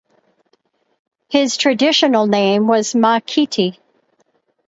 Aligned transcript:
His 1.29 1.57
traditional 1.57 2.25
name 2.25 2.65
was 2.67 2.95
Mahykete. 2.95 3.77